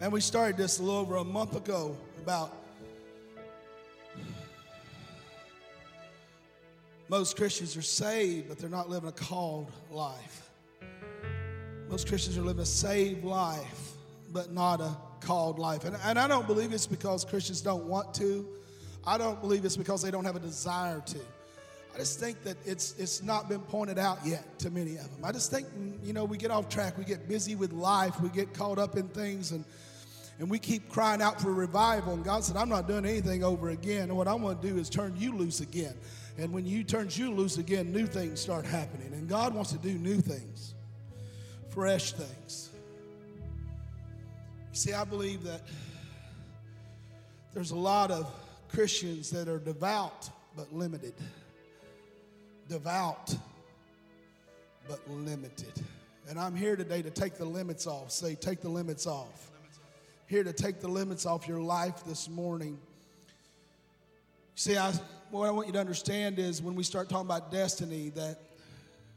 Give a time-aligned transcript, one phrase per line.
[0.00, 2.54] And we started this a little over a month ago about
[7.08, 10.50] most Christians are saved, but they're not living a called life.
[11.88, 13.92] Most Christians are living a saved life,
[14.32, 15.84] but not a called life.
[15.84, 18.46] And, and I don't believe it's because Christians don't want to.
[19.04, 21.18] I don't believe it's because they don't have a desire to.
[21.92, 25.24] I just think that it's it's not been pointed out yet to many of them.
[25.24, 25.66] I just think
[26.04, 28.96] you know we get off track, we get busy with life, we get caught up
[28.96, 29.64] in things, and
[30.38, 32.14] and we keep crying out for revival.
[32.14, 34.04] And God said, "I'm not doing anything over again.
[34.04, 35.94] And what I want to do is turn you loose again.
[36.36, 39.12] And when you turns you loose again, new things start happening.
[39.12, 40.74] And God wants to do new things,
[41.70, 42.70] fresh things.
[44.72, 45.62] See, I believe that
[47.52, 48.32] there's a lot of
[48.68, 51.14] Christians that are devout but limited.
[52.68, 53.34] Devout
[54.86, 55.72] but limited.
[56.28, 58.12] And I'm here today to take the limits off.
[58.12, 59.47] Say, take the limits off.
[60.28, 62.78] Here to take the limits off your life this morning.
[64.54, 64.92] See, I,
[65.30, 68.38] what I want you to understand is when we start talking about destiny, that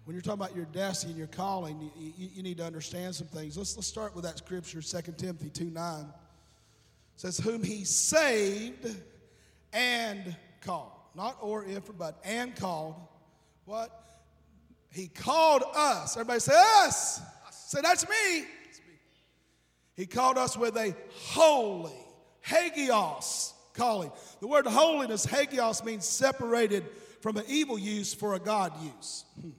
[0.05, 3.13] when you're talking about your destiny and your calling, you, you, you need to understand
[3.13, 3.57] some things.
[3.57, 6.01] Let's, let's start with that scripture, 2 Timothy 2 9.
[6.01, 6.07] It
[7.17, 8.95] says, Whom he saved
[9.73, 10.93] and called.
[11.13, 12.95] Not or if, but and called.
[13.65, 14.21] What?
[14.93, 16.15] He called us.
[16.15, 17.21] Everybody say us.
[17.51, 18.45] Say that's me.
[19.95, 22.05] He called us with a holy,
[22.41, 24.11] hagios calling.
[24.39, 26.85] The word holiness, hagios, means separated
[27.21, 29.25] from an evil use for a God use.
[29.39, 29.49] Hmm.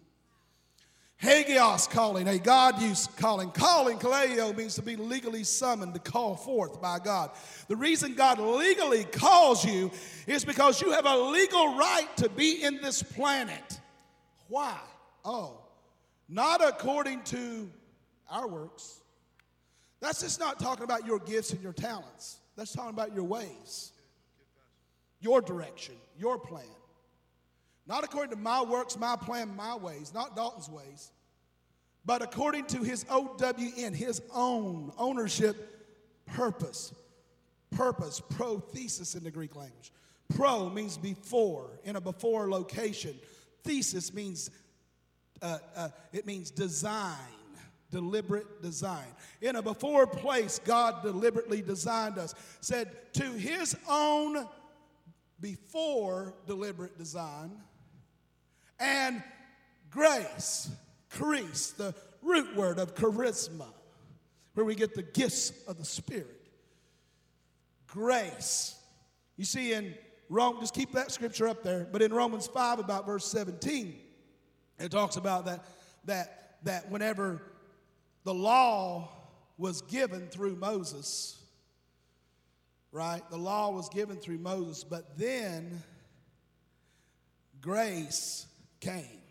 [1.23, 3.53] Hagios calling, a God use calling.
[3.53, 7.31] Calling, kaleo, means to be legally summoned, to call forth by God.
[7.69, 9.93] The reason God legally calls you
[10.27, 13.81] is because you have a legal right to be in this planet.
[14.49, 14.77] Why?
[15.25, 15.61] Oh,
[16.29, 17.71] not according to
[18.29, 19.02] our works.
[20.03, 22.39] That's just not talking about your gifts and your talents.
[22.57, 23.93] That's talking about your ways,
[25.21, 26.67] your direction, your plan.
[27.87, 31.13] Not according to my works, my plan, my ways, not Dalton's ways,
[32.05, 35.87] but according to his OWN, his own ownership
[36.27, 36.93] purpose.
[37.71, 39.93] Purpose, prothesis in the Greek language.
[40.35, 43.15] Pro means before, in a before location.
[43.63, 44.51] Thesis means
[45.41, 47.17] uh, uh, it means design,
[47.93, 49.07] deliberate design.
[49.41, 52.35] In a before place, God deliberately designed us.
[52.61, 54.49] Said to his own
[55.41, 57.53] before deliberate design
[58.81, 59.23] and
[59.91, 60.71] grace,
[61.17, 63.69] charis, the root word of charisma,
[64.55, 66.49] where we get the gifts of the Spirit.
[67.87, 68.77] Grace.
[69.37, 69.95] You see, in
[70.29, 73.95] Rome, just keep that scripture up there, but in Romans 5, about verse 17,
[74.79, 75.65] it talks about that,
[76.07, 77.43] that, that whenever
[78.25, 79.09] the law
[79.59, 81.41] was given through Moses,
[82.91, 83.23] right?
[83.31, 85.83] The law was given through Moses, but then
[87.61, 88.47] grace
[88.81, 89.23] came.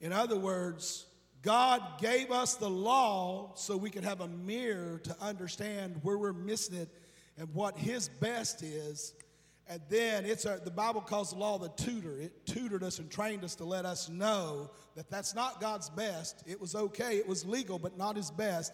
[0.00, 1.06] In other words,
[1.42, 6.32] God gave us the law so we could have a mirror to understand where we're
[6.32, 6.88] missing it
[7.36, 9.14] and what His best is.
[9.70, 12.18] And then it's a, the Bible calls the law the tutor.
[12.18, 16.42] It tutored us and trained us to let us know that that's not God's best.
[16.46, 18.72] It was okay, it was legal, but not His best.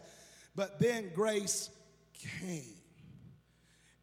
[0.55, 1.69] But then grace
[2.41, 2.77] came.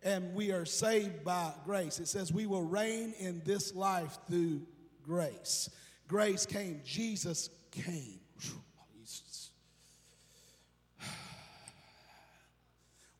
[0.03, 1.99] And we are saved by grace.
[1.99, 4.61] It says we will reign in this life through
[5.01, 5.69] grace.
[6.09, 8.19] Grace came, Jesus came.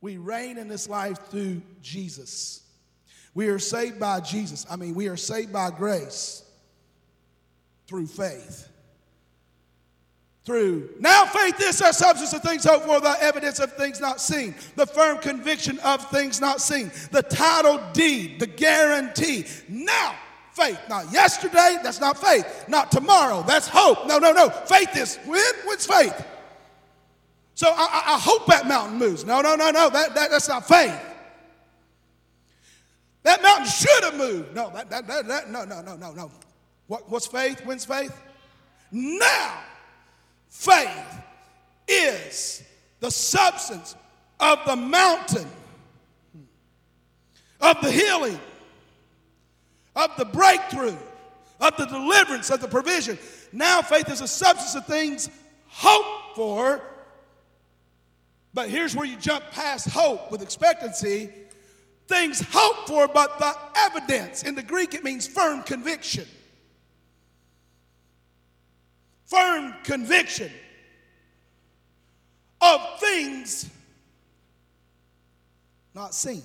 [0.02, 2.64] We reign in this life through Jesus.
[3.34, 4.66] We are saved by Jesus.
[4.70, 6.44] I mean, we are saved by grace
[7.88, 8.68] through faith.
[10.44, 14.20] Through now, faith is our substance of things hoped for, the evidence of things not
[14.20, 19.46] seen, the firm conviction of things not seen, the title deed, the guarantee.
[19.70, 20.16] Now,
[20.54, 20.80] faith.
[20.90, 22.66] Not yesterday, that's not faith.
[22.68, 24.08] Not tomorrow, that's hope.
[24.08, 24.50] No, no, no.
[24.50, 25.54] Faith is when?
[25.66, 26.26] When's faith?
[27.54, 27.74] So I,
[28.08, 29.26] I, I hope that mountain moves.
[29.26, 29.90] No, no, no, no.
[29.90, 31.00] That, that, that's not faith.
[33.24, 34.56] That mountain should have moved.
[34.56, 36.32] No, that, that, that, that, no, no, no, no, no.
[36.88, 37.62] What, what's faith?
[37.66, 38.16] When's faith?
[38.92, 39.60] Now,
[40.50, 41.22] faith
[41.88, 42.64] is
[43.00, 43.96] the substance
[44.40, 45.48] of the mountain,
[47.62, 48.40] of the healing,
[49.96, 50.98] of the breakthrough,
[51.60, 53.20] of the deliverance, of the provision.
[53.52, 55.30] Now, faith is a substance of things
[55.68, 56.82] hoped for.
[58.54, 61.30] But here's where you jump past hope with expectancy
[62.12, 64.44] things hoped for, but the evidence.
[64.44, 66.28] In the Greek, it means firm conviction.
[69.26, 70.52] Firm conviction
[72.62, 73.70] of things
[75.96, 76.44] not seen.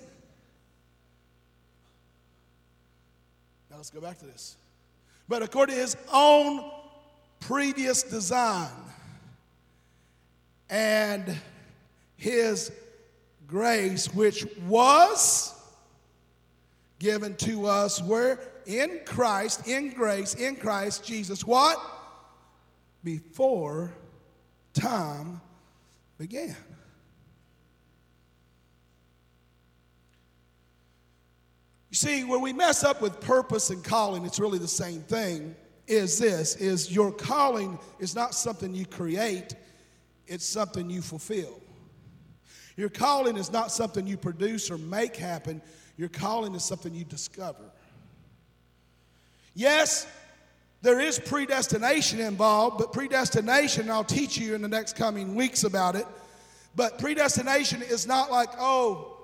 [3.70, 4.56] Now let's go back to this.
[5.28, 6.70] But according to his own
[7.40, 8.70] previous design
[10.70, 11.36] and
[12.16, 12.70] his
[13.48, 15.55] grace, which was
[16.98, 21.78] given to us, where in Christ, in grace, in Christ Jesus, what?
[23.04, 23.92] Before
[24.72, 25.40] time
[26.18, 26.56] began.
[31.90, 35.54] You see, when we mess up with purpose and calling, it's really the same thing.
[35.86, 39.54] Is this is your calling is not something you create,
[40.26, 41.60] it's something you fulfill.
[42.76, 45.62] Your calling is not something you produce or make happen,
[45.96, 47.64] your calling is something you discover.
[49.54, 50.06] Yes,
[50.82, 55.96] there is predestination involved, but predestination, I'll teach you in the next coming weeks about
[55.96, 56.06] it.
[56.74, 59.16] But predestination is not like, oh,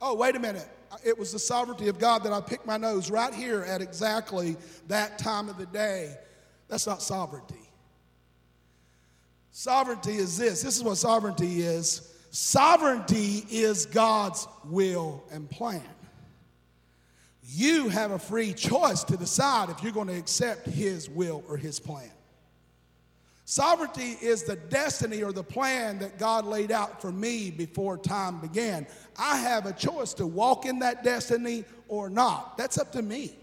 [0.00, 0.68] oh, wait a minute.
[1.02, 4.56] It was the sovereignty of God that I picked my nose right here at exactly
[4.88, 6.14] that time of the day.
[6.68, 7.56] That's not sovereignty.
[9.50, 15.82] Sovereignty is this this is what sovereignty is sovereignty is God's will and plan.
[17.46, 21.56] You have a free choice to decide if you're going to accept His will or
[21.56, 22.10] His plan.
[23.44, 28.40] Sovereignty is the destiny or the plan that God laid out for me before time
[28.40, 28.88] began.
[29.16, 32.58] I have a choice to walk in that destiny or not.
[32.58, 33.36] That's up to me.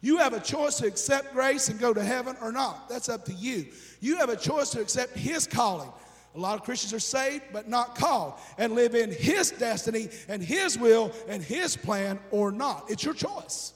[0.00, 2.88] You have a choice to accept grace and go to heaven or not.
[2.88, 3.66] That's up to you.
[4.00, 5.90] You have a choice to accept His calling.
[6.38, 10.40] A lot of Christians are saved but not called and live in His destiny and
[10.40, 12.84] His will and His plan or not.
[12.88, 13.72] It's your choice.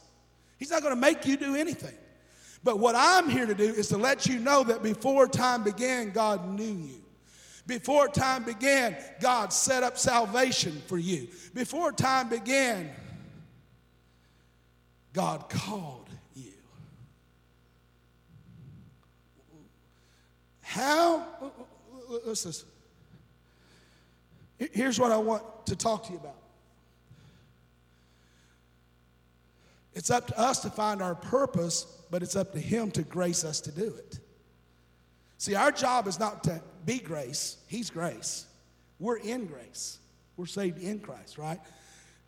[0.59, 1.97] He's not going to make you do anything.
[2.62, 6.12] But what I'm here to do is to let you know that before time began,
[6.12, 7.03] God knew you.
[7.67, 11.26] Before time began, God set up salvation for you.
[11.55, 12.91] Before time began,
[15.12, 16.53] God called you.
[20.61, 21.26] How?
[22.25, 22.69] Listen.
[24.59, 26.37] Here's what I want to talk to you about.
[29.94, 33.44] It's up to us to find our purpose, but it's up to Him to grace
[33.44, 34.19] us to do it.
[35.38, 38.47] See, our job is not to be grace, He's grace.
[38.99, 39.99] We're in grace.
[40.37, 41.61] We're saved in Christ, right?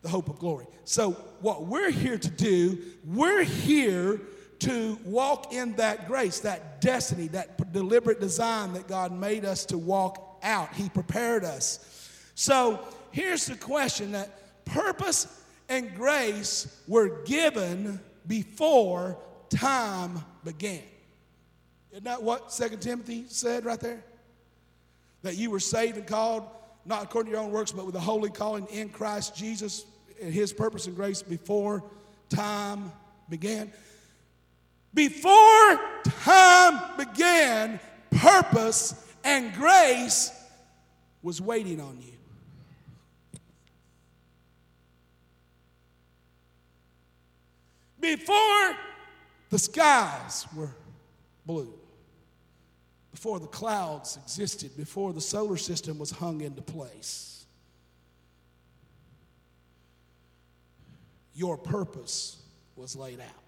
[0.02, 0.66] The hope of glory.
[0.84, 4.20] So, what we're here to do, we're here
[4.64, 9.78] to walk in that grace, that destiny, that deliberate design that God made us to
[9.78, 10.74] walk out.
[10.74, 12.10] He prepared us.
[12.34, 12.80] So,
[13.10, 15.26] here's the question that purpose
[15.68, 19.18] and grace were given before
[19.50, 20.82] time began.
[21.92, 24.02] Isn't that what 2 Timothy said right there?
[25.22, 26.44] That you were saved and called,
[26.86, 29.84] not according to your own works, but with a holy calling in Christ Jesus
[30.20, 31.84] and his purpose and grace before
[32.28, 32.90] time
[33.28, 33.70] began.
[34.94, 37.80] Before time began,
[38.12, 38.94] purpose
[39.24, 40.30] and grace
[41.22, 42.12] was waiting on you.
[48.00, 48.76] Before
[49.50, 50.70] the skies were
[51.44, 51.72] blue,
[53.10, 57.46] before the clouds existed, before the solar system was hung into place,
[61.34, 62.42] your purpose
[62.76, 63.43] was laid out.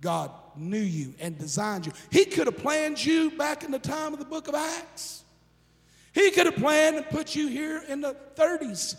[0.00, 1.92] God knew you and designed you.
[2.10, 5.24] He could have planned you back in the time of the book of Acts.
[6.12, 8.96] He could have planned and put you here in the 30s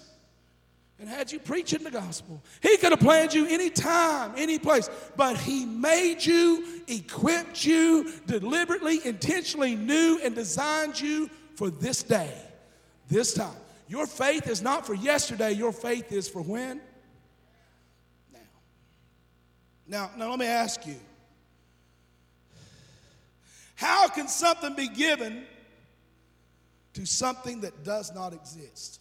[0.99, 2.41] and had you preaching the gospel.
[2.61, 8.13] He could have planned you any time, any place, but He made you, equipped you,
[8.27, 12.31] deliberately, intentionally knew and designed you for this day,
[13.09, 13.55] this time.
[13.87, 16.79] Your faith is not for yesterday, your faith is for when?
[19.87, 20.11] Now.
[20.17, 20.95] Now, let me ask you.
[23.75, 25.43] How can something be given
[26.93, 28.99] to something that does not exist?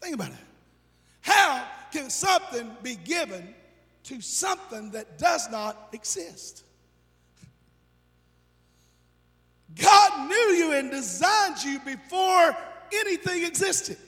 [0.00, 0.36] Think about it.
[1.20, 3.54] How can something be given
[4.04, 6.64] to something that does not exist?
[9.80, 12.56] God knew you and designed you before
[12.92, 13.98] anything existed.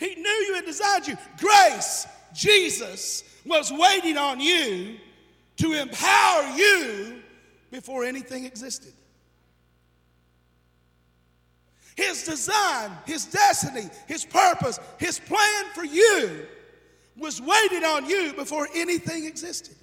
[0.00, 1.16] He knew you and designed you.
[1.38, 4.96] Grace, Jesus, was waiting on you
[5.58, 7.20] to empower you
[7.70, 8.94] before anything existed.
[11.96, 16.46] His design, His destiny, His purpose, His plan for you
[17.18, 19.76] was waiting on you before anything existed.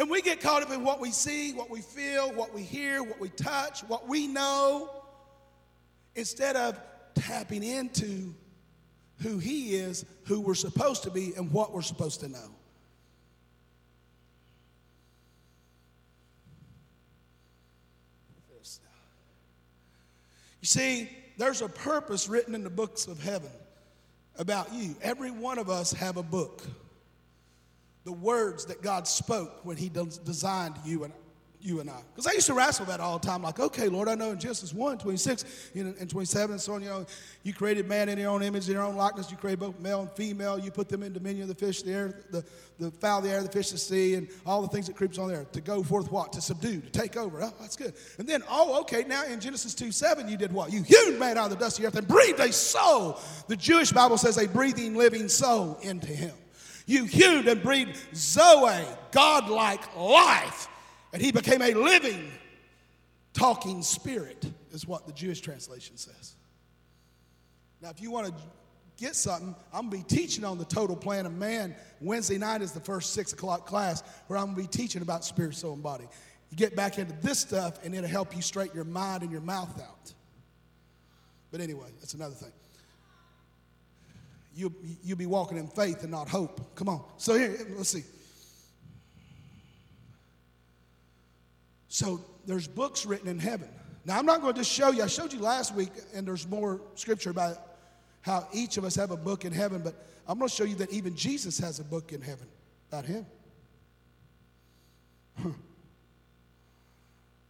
[0.00, 3.04] And we get caught up in what we see, what we feel, what we hear,
[3.04, 4.90] what we touch, what we know,
[6.16, 6.80] instead of
[7.14, 8.34] tapping into
[9.22, 12.50] who He is, who we're supposed to be, and what we're supposed to know.
[20.62, 23.50] You see, there's a purpose written in the books of heaven
[24.38, 24.94] about you.
[25.02, 26.62] Every one of us have a book.
[28.04, 31.12] The words that God spoke when He designed you and
[31.62, 32.00] you and I.
[32.12, 34.38] Because I used to wrestle that all the time, like, okay, Lord, I know in
[34.38, 37.06] Genesis 1, 26, you know, and 27, and so on, you know,
[37.44, 39.30] you created man in your own image, in your own likeness.
[39.30, 40.58] You created both male and female.
[40.58, 42.44] You put them in dominion of the fish, the air, the,
[42.78, 45.28] the fowl the air, the fish the sea, and all the things that creeps on
[45.28, 45.44] there.
[45.52, 46.32] To go forth what?
[46.32, 47.42] To subdue, to take over.
[47.42, 47.94] Oh, that's good.
[48.18, 50.72] And then, oh, okay, now in Genesis 2, 7, you did what?
[50.72, 53.20] You hewed man out of the dust of the earth and breathed a soul.
[53.46, 56.34] The Jewish Bible says a breathing, living soul into him.
[56.86, 60.68] You hewed and breathed Zoe, God-like life
[61.12, 62.30] and he became a living,
[63.32, 66.34] talking spirit, is what the Jewish translation says.
[67.82, 68.34] Now, if you want to
[68.96, 71.74] get something, I'm going to be teaching on the total plan of man.
[72.00, 75.24] Wednesday night is the first six o'clock class where I'm going to be teaching about
[75.24, 76.04] spirit, soul, and body.
[76.50, 79.40] You get back into this stuff, and it'll help you straighten your mind and your
[79.40, 80.12] mouth out.
[81.50, 82.52] But anyway, that's another thing.
[84.54, 86.74] You, you'll be walking in faith and not hope.
[86.74, 87.02] Come on.
[87.16, 88.04] So here, let's see.
[91.92, 93.68] So there's books written in heaven.
[94.06, 96.48] Now, I'm not going to just show you, I showed you last week, and there's
[96.48, 97.58] more scripture about
[98.22, 99.94] how each of us have a book in heaven, but
[100.26, 102.46] I'm going to show you that even Jesus has a book in heaven
[102.90, 103.26] about him.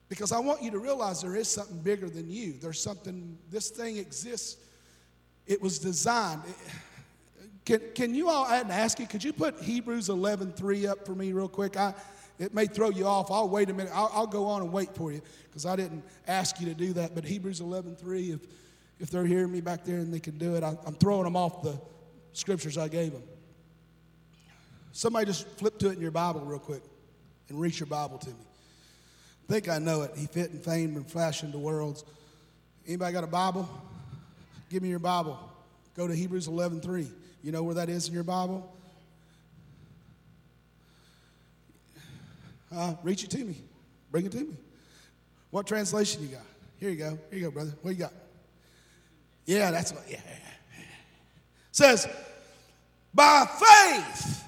[0.09, 2.55] Because I want you to realize there is something bigger than you.
[2.61, 4.57] There's something, this thing exists.
[5.47, 6.43] It was designed.
[7.65, 10.87] Can, can you all, I had to ask you, could you put Hebrews 11 3
[10.89, 11.77] up for me real quick?
[11.77, 11.95] I,
[12.39, 13.31] it may throw you off.
[13.31, 13.93] I'll wait a minute.
[13.95, 16.93] I'll, I'll go on and wait for you because I didn't ask you to do
[16.95, 17.15] that.
[17.15, 18.41] But Hebrews 11 3, if,
[18.99, 21.37] if they're hearing me back there and they can do it, I, I'm throwing them
[21.37, 21.79] off the
[22.33, 23.23] scriptures I gave them.
[24.93, 26.83] Somebody just flip to it in your Bible real quick
[27.49, 28.37] and read your Bible to me.
[29.49, 30.13] Think I know it.
[30.17, 32.05] He fit and famed and fashioned into worlds.
[32.87, 33.69] Anybody got a Bible?
[34.71, 35.39] Give me your Bible.
[35.97, 37.07] Go to Hebrews 11 3.
[37.43, 38.75] You know where that is in your Bible?
[42.75, 43.57] Uh, reach it to me.
[44.11, 44.57] Bring it to me.
[45.51, 46.43] What translation you got?
[46.79, 47.19] Here you go.
[47.31, 47.73] Here you go, brother.
[47.83, 48.13] What you got?
[49.45, 50.05] Yeah, that's what.
[50.09, 50.21] Yeah.
[51.73, 52.07] Says,
[53.15, 54.45] by faith.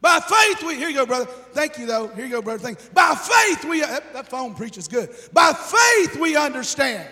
[0.00, 1.26] By faith, we, here you go, brother.
[1.52, 2.08] Thank you, though.
[2.08, 2.62] Here you go, brother.
[2.62, 2.90] Thank you.
[2.92, 5.10] By faith, we, that, that phone preaches good.
[5.32, 7.08] By faith, we understand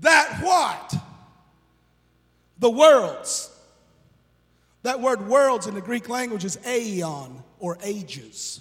[0.00, 0.94] that what?
[2.58, 3.49] The worlds
[4.82, 8.60] that word worlds in the Greek language is aeon or ages.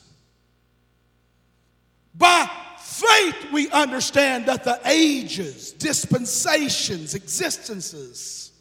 [2.13, 2.49] By
[2.79, 8.51] faith, we understand that the ages, dispensations, existences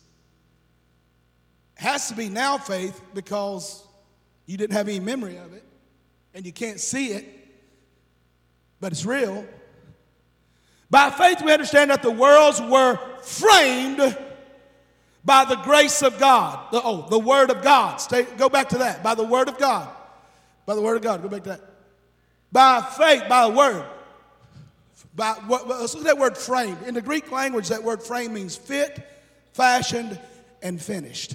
[1.74, 3.84] has to be now faith because
[4.46, 5.64] you didn't have any memory of it
[6.34, 7.24] and you can't see it,
[8.80, 9.44] but it's real.
[10.90, 14.16] By faith, we understand that the worlds were framed
[15.28, 16.58] by the grace of God.
[16.72, 17.98] The, oh, the Word of God.
[17.98, 19.02] Stay, go back to that.
[19.02, 19.86] By the Word of God.
[20.64, 21.22] By the Word of God.
[21.22, 21.60] Go back to that.
[22.50, 23.84] By faith, by the Word.
[25.14, 26.78] By what, let's look at that word framed.
[26.86, 29.06] In the Greek language, that word frame means fit,
[29.52, 30.18] fashioned,
[30.62, 31.34] and finished.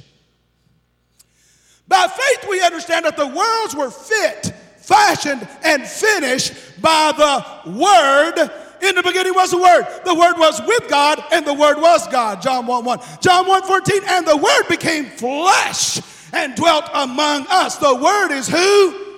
[1.88, 8.50] By faith, we understand that the worlds were fit, fashioned, and finished by the Word
[8.84, 9.86] in the beginning was the Word.
[10.06, 12.42] The Word was with God, and the Word was God.
[12.42, 13.00] John 1 1.
[13.22, 14.02] John 1 14.
[14.06, 16.02] And the Word became flesh
[16.34, 17.78] and dwelt among us.
[17.78, 19.18] The Word is who?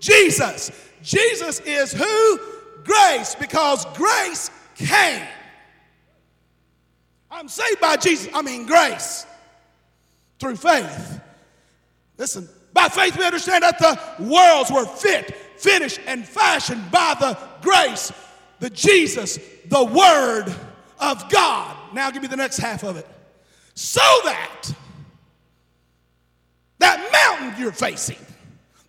[0.00, 0.70] Jesus.
[1.02, 2.40] Jesus is who?
[2.84, 5.26] Grace, because grace came.
[7.30, 8.28] I'm saved by Jesus.
[8.32, 9.26] I mean, grace
[10.38, 11.20] through faith.
[12.16, 17.38] Listen, by faith we understand that the worlds were fit, finished, and fashioned by the
[17.62, 18.12] grace
[18.58, 20.54] the Jesus, the Word
[20.98, 21.76] of God.
[21.92, 23.06] Now give me the next half of it.
[23.74, 24.62] So that
[26.78, 28.18] that mountain you're facing,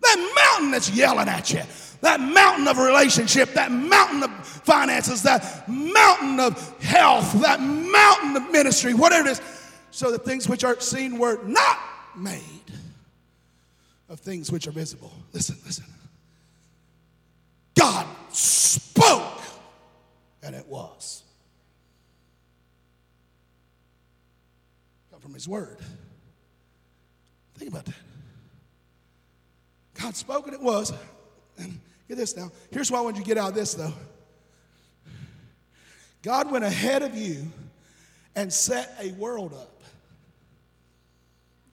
[0.02, 1.62] that mountain that's yelling at you,
[2.00, 8.50] that mountain of relationship, that mountain of finances, that mountain of health, that mountain of
[8.50, 9.42] ministry, whatever it is,
[9.90, 11.78] so the things which are seen were not
[12.16, 12.42] made
[14.08, 15.12] of things which are visible.
[15.32, 15.84] Listen, listen.
[17.74, 19.27] God spoke
[20.42, 21.22] and it was.
[25.10, 25.78] Come from His Word.
[27.56, 27.94] Think about that.
[30.00, 30.92] God spoke and it was.
[31.58, 32.52] And get this now.
[32.70, 33.92] Here's why I want you to get out of this though.
[36.22, 37.50] God went ahead of you
[38.36, 39.82] and set a world up.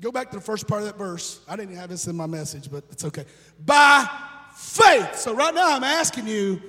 [0.01, 1.39] Go back to the first part of that verse.
[1.48, 3.25] I didn't have this in my message, but it's okay.
[3.63, 4.07] By
[4.55, 5.15] faith.
[5.15, 6.62] So right now I'm asking you,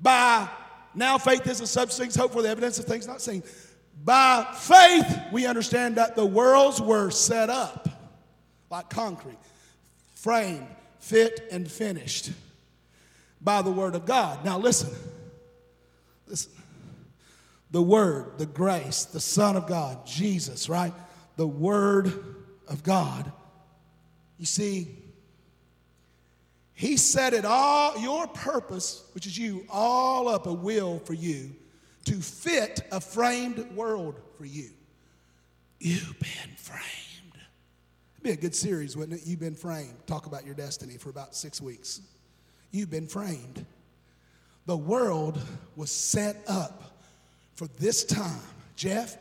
[0.00, 0.48] by
[0.94, 3.42] now faith is a substance hope for the evidence of things not seen.
[4.04, 7.88] By faith, we understand that the worlds were set up
[8.70, 9.38] like concrete,
[10.14, 10.66] framed,
[11.00, 12.30] fit, and finished
[13.40, 14.44] by the word of God.
[14.44, 14.90] Now listen.
[16.26, 16.52] Listen.
[17.72, 20.92] The word, the grace, the Son of God, Jesus, right?
[21.36, 22.12] The word
[22.68, 23.30] of God.
[24.38, 24.88] You see,
[26.80, 31.50] he set it all, your purpose, which is you, all up a will for you
[32.06, 34.70] to fit a framed world for you.
[35.78, 37.34] You've been framed.
[38.14, 39.26] It'd be a good series, wouldn't it?
[39.26, 39.92] You've been framed.
[40.06, 42.00] Talk about your destiny for about six weeks.
[42.70, 43.66] You've been framed.
[44.64, 45.38] The world
[45.76, 46.94] was set up
[47.56, 48.40] for this time.
[48.76, 49.18] Jeff,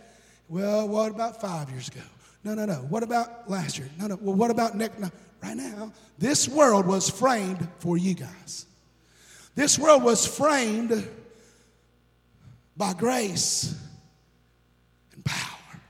[0.47, 1.99] well, what about five years ago?
[2.45, 2.75] No, no, no.
[2.87, 3.89] What about last year?
[3.99, 4.17] No, no.
[4.21, 4.97] Well, what about next?
[4.97, 5.11] No.
[5.41, 8.65] Right now, this world was framed for you guys.
[9.55, 11.07] This world was framed
[12.75, 13.75] by grace
[15.13, 15.81] and power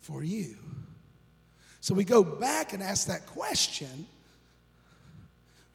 [0.00, 0.56] for you.
[1.80, 4.06] So we go back and ask that question.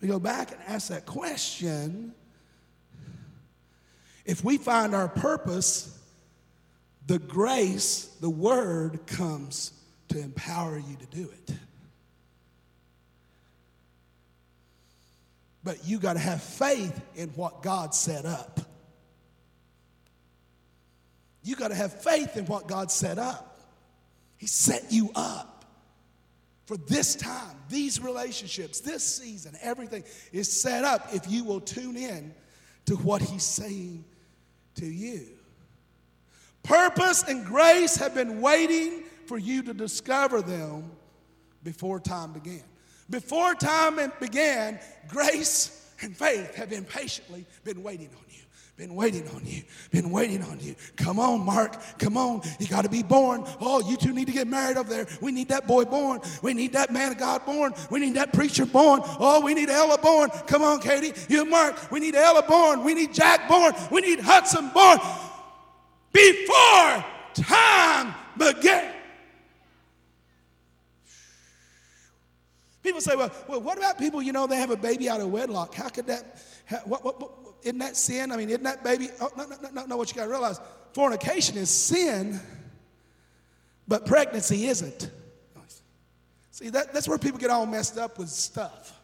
[0.02, 2.14] We go back and ask that question.
[4.26, 6.00] If we find our purpose,
[7.08, 9.74] the grace, the word comes
[10.10, 11.56] to empower you to do it.
[15.63, 18.60] But you got to have faith in what God set up.
[21.43, 23.60] You got to have faith in what God set up.
[24.38, 25.53] He set you up
[26.65, 31.97] for this time, these relationships, this season, everything is set up if you will tune
[31.97, 32.34] in
[32.86, 34.06] to what He's saying
[34.76, 35.28] to you.
[36.63, 40.91] Purpose and grace have been waiting for you to discover them
[41.63, 42.63] before time began.
[43.10, 48.34] Before time began, grace and faith have been patiently been waiting on you.
[48.76, 49.62] Been waiting on you.
[49.92, 50.76] Been waiting on you.
[50.96, 51.76] Come on, Mark.
[52.00, 52.42] Come on.
[52.60, 53.44] You got to be born.
[53.62, 55.06] Oh, you two need to get married over there.
[55.22, 56.22] We need that boy born.
[56.42, 57.76] We need that man of God born.
[57.92, 59.02] We need that preacher born.
[59.04, 60.32] Oh, we need Ella born.
[60.48, 61.13] Come on, Katie.
[61.30, 61.92] You, Mark.
[61.92, 62.84] We need Ella born.
[62.84, 63.74] We need Jack born.
[63.92, 64.98] We need Hudson born.
[66.12, 68.92] Before time began.
[72.84, 75.30] People say, well, well, what about people, you know, they have a baby out of
[75.30, 75.74] wedlock?
[75.74, 77.32] How could that, how, what, what, what,
[77.63, 78.32] isn't that sin?
[78.32, 79.10] I mean, isn't that baby?
[79.22, 80.60] Oh, no, no, no, no, what you got to realize
[80.93, 82.41] fornication is sin,
[83.88, 85.10] but pregnancy isn't.
[86.52, 89.00] See, that, that's where people get all messed up with stuff.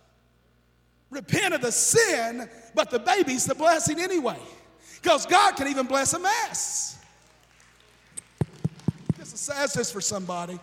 [1.10, 4.38] Repent of the sin, but the baby's the blessing anyway.
[5.02, 7.00] Because God can even bless a mess.
[9.18, 10.60] This is this for somebody.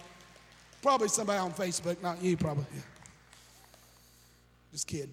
[0.83, 2.67] Probably somebody on Facebook, not you, probably.
[2.73, 2.83] Yeah.
[4.77, 5.09] Just kidding.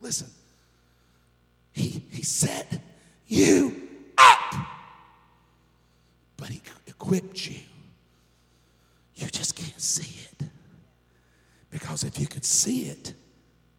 [0.00, 0.26] Listen,
[1.72, 2.66] he, he set
[3.28, 3.80] you
[4.18, 4.54] up,
[6.36, 7.60] but he equipped you.
[9.14, 10.48] You just can't see it.
[11.70, 13.14] Because if you could see it,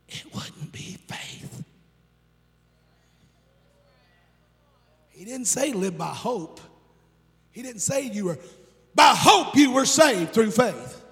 [0.08, 1.66] it wouldn't be faith.
[5.10, 6.62] He didn't say live by hope.
[7.52, 8.40] He didn't say you were,
[8.96, 11.04] by hope you were saved through faith.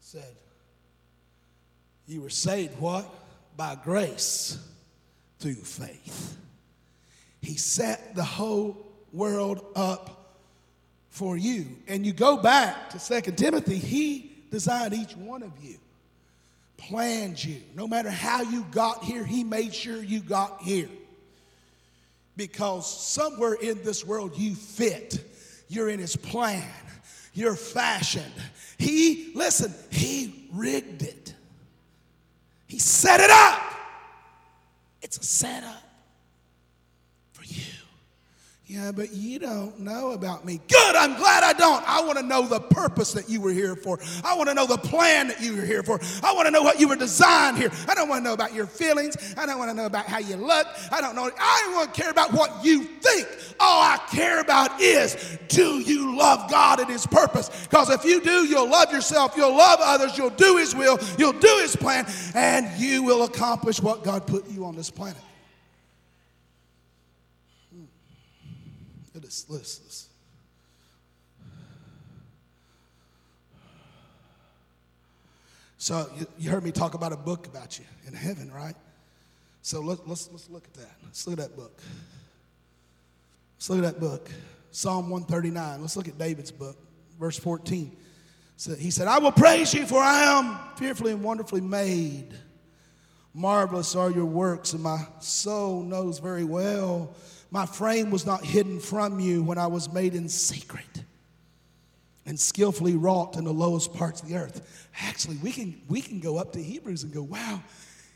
[0.00, 0.34] He said,
[2.06, 3.08] you were saved what?
[3.56, 4.58] By grace
[5.38, 6.36] through faith.
[7.40, 8.76] He set the whole
[9.12, 10.34] world up
[11.10, 11.66] for you.
[11.88, 15.76] And you go back to Second Timothy, he designed each one of you,
[16.76, 17.60] planned you.
[17.74, 20.88] No matter how you got here, he made sure you got here.
[22.36, 25.24] Because somewhere in this world you fit.
[25.68, 26.68] You're in his plan.
[27.32, 28.24] You're fashioned.
[28.78, 31.34] He, listen, he rigged it.
[32.66, 33.62] He set it up.
[35.02, 35.82] It's a setup
[37.32, 37.62] for you.
[38.68, 40.60] Yeah, but you don't know about me.
[40.66, 41.88] Good, I'm glad I don't.
[41.88, 44.00] I want to know the purpose that you were here for.
[44.24, 46.00] I want to know the plan that you were here for.
[46.24, 47.70] I want to know what you were designed here.
[47.86, 49.16] I don't want to know about your feelings.
[49.36, 50.66] I don't want to know about how you look.
[50.90, 51.30] I don't know.
[51.38, 53.28] I don't want to care about what you think.
[53.60, 57.50] All I care about is do you love God and His purpose?
[57.70, 61.32] Because if you do, you'll love yourself, you'll love others, you'll do His will, you'll
[61.34, 65.22] do His plan, and you will accomplish what God put you on this planet.
[69.48, 70.10] Listen.
[75.78, 78.74] So you, you heard me talk about a book about you in heaven, right?
[79.62, 80.94] So let, let's, let's look at that.
[81.04, 81.80] Let's look at that book.
[83.56, 84.30] Let's look at that book.
[84.70, 85.80] Psalm 139.
[85.80, 86.76] Let's look at David's book,
[87.18, 87.96] verse 14.
[88.56, 92.32] So he said, I will praise you, for I am fearfully and wonderfully made.
[93.34, 97.14] Marvelous are your works, and my soul knows very well.
[97.50, 101.04] My frame was not hidden from you when I was made in secret
[102.26, 104.88] and skillfully wrought in the lowest parts of the earth.
[105.00, 107.62] Actually, we can, we can go up to Hebrews and go, wow,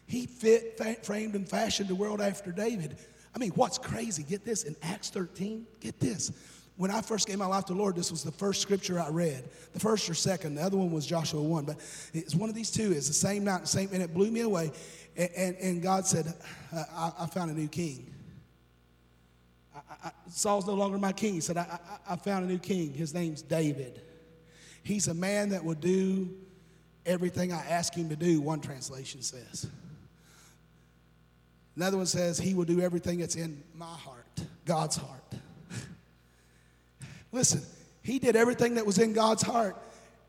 [0.06, 2.96] he fit, fa- framed, and fashioned the world after David.
[3.34, 4.24] I mean, what's crazy?
[4.24, 6.32] Get this in Acts 13, get this.
[6.76, 9.10] When I first gave my life to the Lord, this was the first scripture I
[9.10, 9.44] read.
[9.74, 11.76] The first or second, the other one was Joshua 1, but
[12.12, 12.90] it's one of these two.
[12.90, 14.72] It's the same night, same, and it blew me away.
[15.16, 16.32] And, and, and God said,
[16.74, 18.12] uh, I, I found a new king.
[19.90, 21.35] I, I, Saul's no longer my king.
[21.35, 22.94] He said, I, I, found a new king.
[22.94, 24.00] His name's David.
[24.83, 26.31] He's a man that will do
[27.05, 29.66] everything I ask him to do, one translation says.
[31.76, 35.24] Another one says, He will do everything that's in my heart, God's heart.
[37.33, 37.62] Listen,
[38.03, 39.76] He did everything that was in God's heart,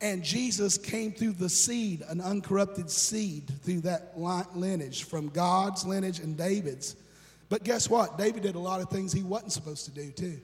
[0.01, 4.13] and Jesus came through the seed, an uncorrupted seed, through that
[4.55, 6.95] lineage from God's lineage and David's.
[7.51, 8.17] But guess what?
[8.17, 10.39] David did a lot of things he wasn't supposed to do, too.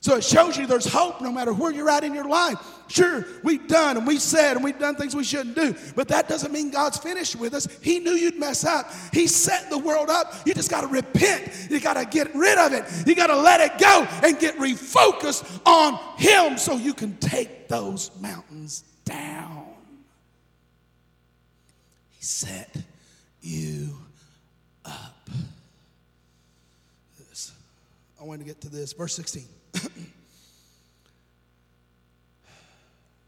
[0.00, 2.56] So it shows you there's hope no matter where you're at in your life.
[2.86, 6.28] Sure, we've done and we've said and we've done things we shouldn't do, but that
[6.28, 7.66] doesn't mean God's finished with us.
[7.82, 8.88] He knew you'd mess up.
[9.12, 10.32] He set the world up.
[10.46, 11.66] You just got to repent.
[11.68, 12.84] You got to get rid of it.
[13.04, 17.66] You got to let it go and get refocused on Him so you can take
[17.66, 19.66] those mountains down.
[22.12, 22.76] He set
[23.42, 23.96] you
[24.84, 25.30] up.
[27.18, 27.52] This.
[28.20, 28.92] I want to get to this.
[28.92, 29.44] Verse 16.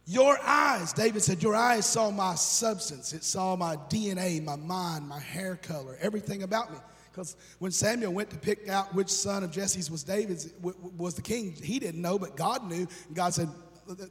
[0.06, 3.12] Your eyes, David said, Your eyes saw my substance.
[3.12, 6.78] It saw my DNA, my mind, my hair color, everything about me.
[7.10, 10.50] Because when Samuel went to pick out which son of Jesse's was David's,
[10.96, 12.86] was the king, he didn't know, but God knew.
[13.06, 13.48] And God said,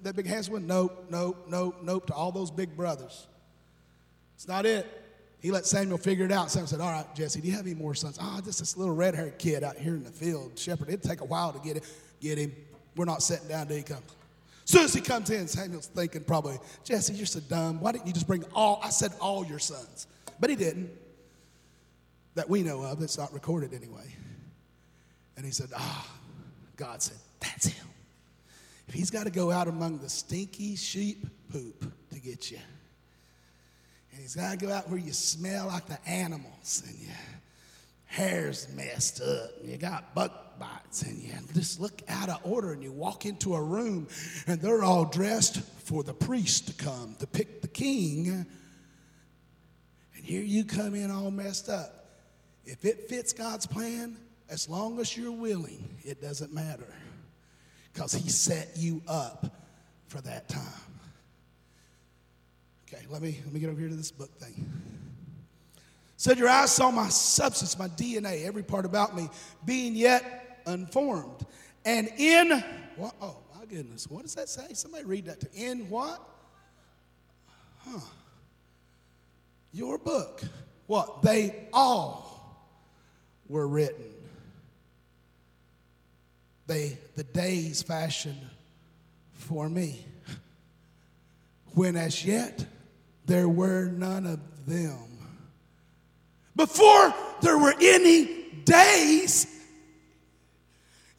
[0.03, 3.27] That big handsome one, nope, nope, nope, nope, to all those big brothers.
[4.35, 5.00] It's not it.
[5.41, 6.51] He let Samuel figure it out.
[6.51, 8.17] Samuel said, All right, Jesse, do you have any more sons?
[8.21, 10.87] Ah, oh, just this little red haired kid out here in the field, shepherd.
[10.89, 11.83] It'd take a while to get it.
[12.19, 12.55] Get him.
[12.95, 14.03] We're not sitting down till he comes.
[14.65, 17.81] Soon as he comes in, Samuel's thinking probably, Jesse, you're so dumb.
[17.81, 20.07] Why didn't you just bring all, I said all your sons.
[20.39, 20.91] But he didn't.
[22.35, 24.15] That we know of, that's not recorded anyway.
[25.35, 26.17] And he said, ah, oh.
[26.77, 27.87] God said, that's him.
[28.87, 32.59] If he's got to go out among the stinky sheep poop to get you,
[34.11, 37.15] and he's got to go out where you smell like the animals and your
[38.05, 42.73] hair's messed up and you got bug bites and you just look out of order
[42.73, 44.07] and you walk into a room
[44.47, 48.27] and they're all dressed for the priest to come to pick the king.
[50.15, 52.05] And here you come in all messed up.
[52.65, 54.17] If it fits God's plan,
[54.49, 56.93] as long as you're willing, it doesn't matter
[57.93, 59.55] because He set you up
[60.07, 60.90] for that time.
[62.93, 64.69] Okay, let me, let me get over here to this book thing.
[66.17, 69.29] Said, Your eyes saw my substance, my DNA, every part about me,
[69.65, 71.45] being yet unformed.
[71.85, 72.63] And in
[72.97, 73.15] what?
[73.21, 74.73] Oh my goodness, what does that say?
[74.73, 76.21] Somebody read that to in what?
[77.79, 77.99] Huh.
[79.71, 80.41] Your book.
[80.87, 81.21] What?
[81.21, 82.67] They all
[83.47, 84.13] were written.
[86.67, 88.45] They the days fashioned
[89.33, 90.05] for me.
[91.73, 92.65] When as yet
[93.25, 95.07] there were none of them.
[96.55, 99.47] Before there were any days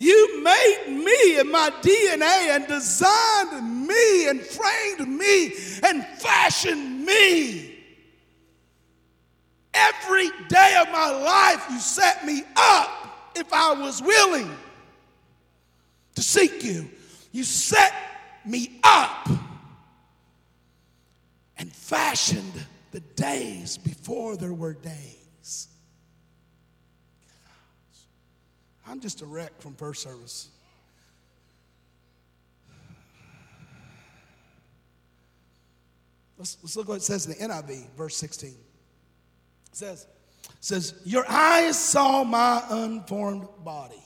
[0.02, 5.52] you made me in my DNA and designed me and framed me
[5.84, 7.78] and fashioned me.
[9.72, 14.50] Every day of my life, you set me up if I was willing
[16.16, 16.90] to seek you.
[17.30, 17.94] You set
[18.44, 19.38] me up and
[21.92, 25.68] fashioned the days before there were days.
[28.86, 30.48] I'm just a wreck from first service.
[36.38, 38.50] Let's, let's look what it says in the NIV, verse 16.
[38.50, 38.56] It
[39.72, 40.06] says,
[40.44, 44.02] it says, Your eyes saw my unformed body.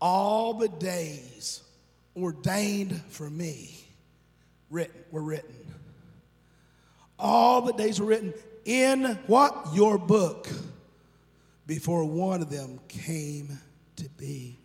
[0.00, 1.64] All the days
[2.16, 3.74] ordained for me
[4.70, 5.75] written were written.
[7.18, 9.68] All the days were written in what?
[9.74, 10.48] Your book
[11.66, 13.58] before one of them came
[13.96, 14.58] to be.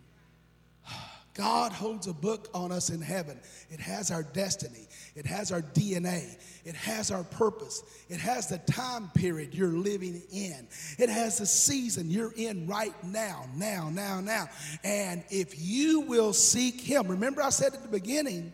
[1.34, 3.40] God holds a book on us in heaven.
[3.70, 8.58] It has our destiny, it has our DNA, it has our purpose, it has the
[8.58, 10.66] time period you're living in,
[10.98, 14.48] it has the season you're in right now, now, now, now.
[14.84, 18.52] And if you will seek Him, remember I said at the beginning,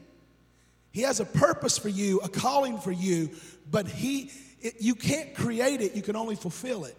[0.98, 3.30] He has a purpose for you, a calling for you,
[3.70, 6.96] but He, it, you can't create it, you can only fulfill it.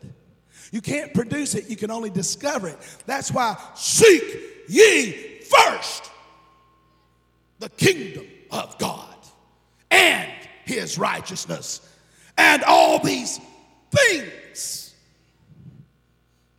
[0.71, 2.77] You can't produce it, you can only discover it.
[3.05, 4.23] That's why seek
[4.69, 6.09] ye first
[7.59, 9.17] the kingdom of God
[9.91, 10.31] and
[10.63, 11.81] his righteousness.
[12.37, 13.37] And all these
[13.91, 14.95] things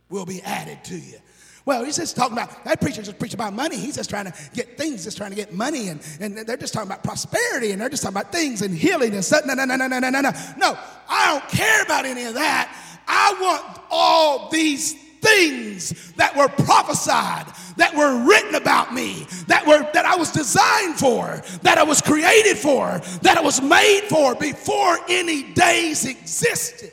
[0.09, 1.17] will be added to you.
[1.65, 3.77] Well, he's just talking about that preacher just preaching about money.
[3.77, 6.73] He's just trying to get things, just trying to get money, and, and they're just
[6.73, 9.45] talking about prosperity, and they're just talking about things and healing and stuff.
[9.45, 10.31] No, no, no, no, no, no, no, no.
[10.57, 12.75] No, I don't care about any of that.
[13.07, 17.45] I want all these things that were prophesied,
[17.77, 22.01] that were written about me, that were that I was designed for, that I was
[22.01, 26.91] created for, that I was made for before any days existed.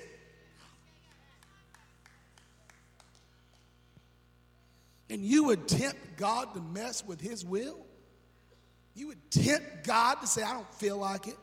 [5.11, 7.79] And you would tempt God to mess with his will?
[8.95, 11.37] You would tempt God to say, I don't feel like it.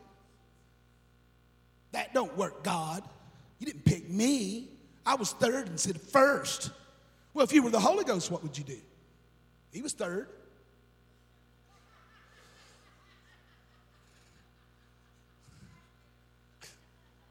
[1.94, 3.04] That don't work, God.
[3.60, 4.70] You didn't pick me.
[5.06, 6.72] I was third instead of first.
[7.34, 8.78] Well, if you were the Holy Ghost, what would you do?
[9.72, 10.28] He was third.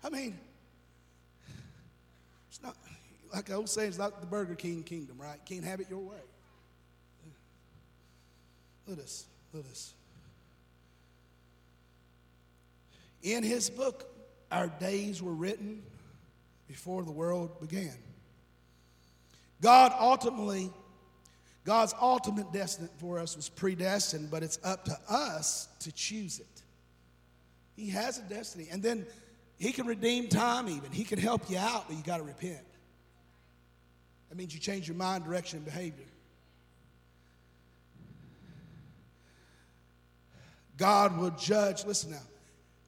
[0.03, 0.39] I mean,
[3.35, 5.39] like I always say, it's not the Burger King kingdom, right?
[5.45, 6.17] Can't have it your way.
[8.87, 9.95] Look at this, look at this.
[13.23, 14.05] In his book,
[14.53, 15.83] our days were written
[16.69, 17.95] before the world began.
[19.63, 20.71] God ultimately,
[21.65, 26.63] God's ultimate destiny for us was predestined, but it's up to us to choose it.
[27.75, 28.69] He has a destiny.
[28.71, 29.07] And then
[29.59, 30.93] He can redeem time, even.
[30.93, 32.61] He can help you out, but you got to repent.
[34.35, 36.07] That means you change your mind, direction, and behavior.
[40.77, 41.85] God will judge.
[41.85, 42.23] Listen now.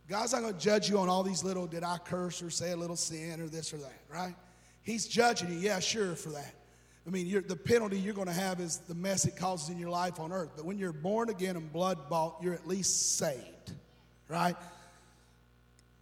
[0.08, 2.72] God's not going to judge you on all these little, did I curse or say
[2.72, 4.34] a little sin or this or that, right?
[4.82, 6.52] He's judging you, yeah, sure, for that.
[7.06, 9.90] I mean, the penalty you're going to have is the mess it causes in your
[9.90, 10.50] life on earth.
[10.56, 13.72] But when you're born again and blood bought, you're at least saved,
[14.28, 14.56] right?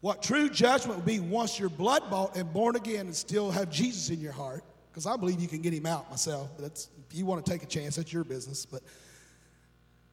[0.00, 3.68] What true judgment would be once you're blood bought and born again and still have
[3.68, 6.57] Jesus in your heart, because I believe you can get him out myself.
[6.57, 8.64] That's, if you want to take a chance, that's your business.
[8.64, 8.80] But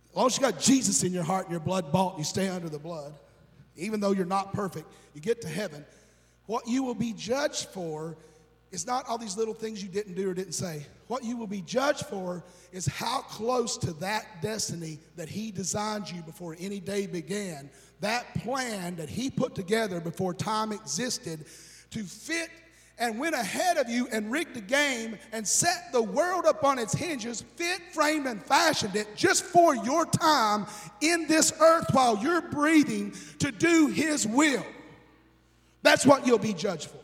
[0.10, 2.24] as long as you got Jesus in your heart and you're blood bought and you
[2.24, 3.14] stay under the blood,
[3.76, 5.86] even though you're not perfect, you get to heaven.
[6.48, 8.18] What you will be judged for
[8.72, 10.84] is not all these little things you didn't do or didn't say.
[11.06, 16.10] What you will be judged for is how close to that destiny that He designed
[16.10, 21.46] you before any day began, that plan that He put together before time existed
[21.92, 22.50] to fit
[23.02, 26.78] and went ahead of you and rigged the game and set the world up on
[26.78, 30.68] its hinges, fit, framed, and fashioned it just for your time
[31.02, 34.64] in this earth while you're breathing to do His will.
[35.82, 37.00] That's what you'll be judged for.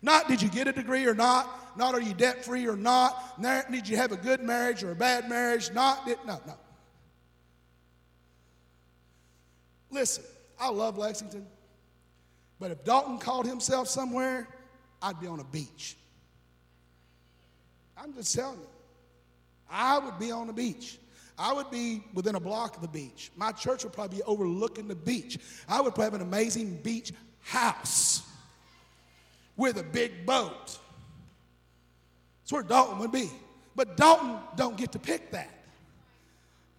[0.00, 3.38] Not did you get a degree or not, not are you debt free or not,
[3.38, 6.54] not did you have a good marriage or a bad marriage, not did, no, no.
[9.90, 10.24] Listen,
[10.58, 11.46] I love Lexington,
[12.58, 14.48] but if Dalton called himself somewhere,
[15.02, 15.96] I'd be on a beach.
[17.96, 18.68] I'm just telling you.
[19.70, 20.98] I would be on the beach.
[21.38, 23.30] I would be within a block of the beach.
[23.36, 25.38] My church would probably be overlooking the beach.
[25.68, 28.22] I would probably have an amazing beach house
[29.56, 30.78] with a big boat.
[32.42, 33.30] That's where Dalton would be.
[33.76, 35.50] But Dalton don't get to pick that.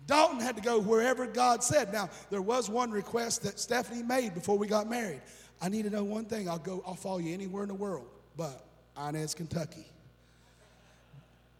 [0.08, 1.94] Dalton had to go wherever God said.
[1.94, 5.22] Now, there was one request that Stephanie made before we got married.
[5.62, 6.50] I need to know one thing.
[6.50, 8.65] I'll go, I'll follow you anywhere in the world, but
[8.98, 9.86] Inez, Kentucky.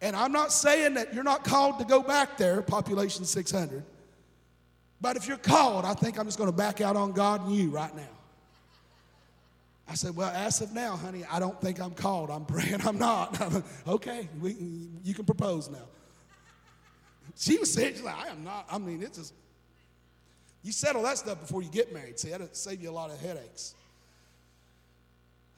[0.00, 3.84] And I'm not saying that you're not called to go back there, population 600.
[5.00, 7.54] But if you're called, I think I'm just going to back out on God and
[7.54, 8.02] you right now.
[9.88, 12.30] I said, Well, as of now, honey, I don't think I'm called.
[12.30, 13.40] I'm praying I'm not.
[13.88, 14.56] okay, we,
[15.02, 15.78] you can propose now.
[17.36, 18.66] She was saying, she's like, I am not.
[18.70, 19.34] I mean, it's just,
[20.62, 22.18] you settle that stuff before you get married.
[22.18, 23.74] See, that'll save you a lot of headaches.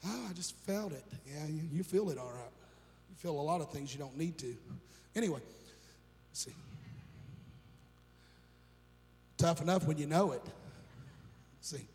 [0.05, 1.03] Oh, I just felt it.
[1.25, 2.51] Yeah, you, you feel it all right.
[3.09, 4.55] You feel a lot of things you don't need to.
[5.15, 5.39] Anyway,
[6.33, 6.51] see.
[9.37, 10.41] Tough enough when you know it.
[11.61, 11.85] See.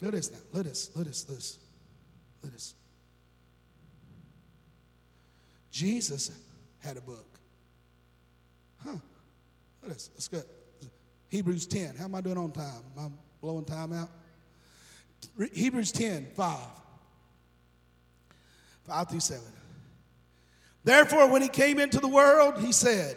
[0.00, 0.38] Look at this now.
[0.52, 0.90] Look at this.
[0.94, 1.26] Look at this.
[1.28, 1.58] Look at this.
[2.42, 2.74] Look at this.
[5.70, 6.30] Jesus
[6.80, 7.26] had a book.
[8.84, 8.90] Huh.
[8.92, 9.00] Look
[9.88, 10.42] Let's, let's go.
[11.28, 11.96] Hebrews 10.
[11.96, 12.82] How am I doing on time?
[12.96, 13.08] Am I
[13.40, 14.08] blowing time out?
[15.52, 16.58] Hebrews 10, 5.
[18.88, 19.42] 5 through 7.
[20.84, 23.16] Therefore, when he came into the world, he said,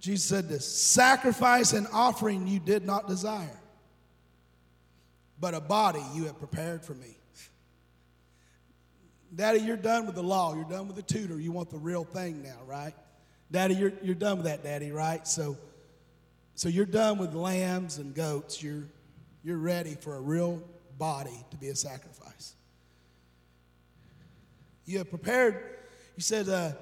[0.00, 3.60] Jesus said this sacrifice and offering you did not desire,
[5.40, 7.16] but a body you have prepared for me.
[9.34, 10.54] Daddy, you're done with the law.
[10.54, 11.40] You're done with the tutor.
[11.40, 12.92] You want the real thing now, right?
[13.50, 15.26] Daddy, you're, you're done with that, Daddy, right?
[15.26, 15.56] So,
[16.54, 18.62] so you're done with lambs and goats.
[18.62, 18.84] You're,
[19.44, 20.62] you're ready for a real
[20.98, 22.56] body to be a sacrifice.
[24.84, 25.54] You have prepared,
[26.16, 26.72] you said, uh,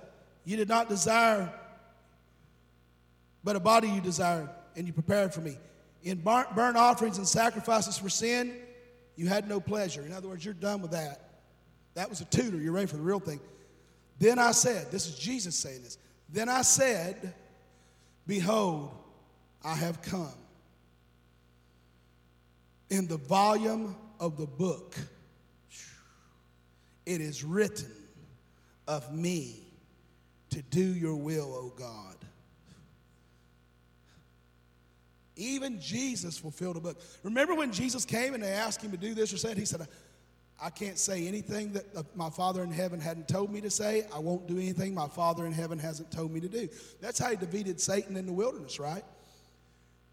[0.44, 1.52] you did not desire,
[3.44, 5.56] but a body you desired, and you prepared for me.
[6.02, 8.56] In burnt offerings and sacrifices for sin,
[9.16, 10.02] you had no pleasure.
[10.02, 11.28] In other words, you're done with that.
[11.94, 12.56] That was a tutor.
[12.56, 13.40] You're ready for the real thing.
[14.18, 15.98] Then I said, this is Jesus saying this.
[16.32, 17.34] Then I said,
[18.26, 18.90] Behold,
[19.64, 20.32] I have come.
[22.88, 24.96] In the volume of the book,
[27.10, 27.90] it is written
[28.86, 29.56] of me
[30.50, 32.14] to do your will, O God.
[35.34, 37.00] Even Jesus fulfilled a book.
[37.24, 39.88] Remember when Jesus came and they asked him to do this or said, He said,
[40.62, 44.06] I can't say anything that uh, my Father in heaven hadn't told me to say.
[44.14, 46.68] I won't do anything my Father in heaven hasn't told me to do.
[47.00, 49.02] That's how he defeated Satan in the wilderness, right?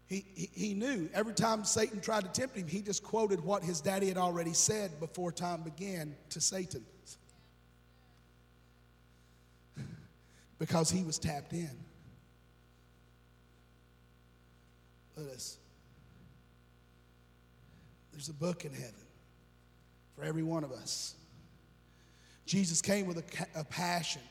[0.08, 3.82] He, he, knew every time Satan tried to tempt him, he just quoted what his
[3.82, 6.84] daddy had already said before time began to Satan.
[10.58, 11.70] Because he was tapped in.
[15.16, 15.58] Let us.
[18.12, 18.94] There's a book in heaven
[20.16, 21.14] for every one of us.
[22.46, 24.22] Jesus came with a, a, passion,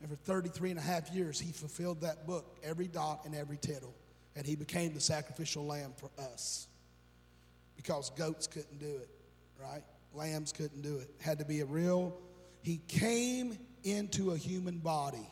[0.00, 3.56] and for 33 and a half years, he fulfilled that book, every dot and every
[3.56, 3.94] tittle,
[4.36, 6.66] and he became the sacrificial lamb for us.
[7.76, 9.08] Because goats couldn't do it,
[9.60, 9.82] right?
[10.14, 11.10] Lambs couldn't do it.
[11.20, 12.16] Had to be a real,
[12.62, 15.28] he came into a human body,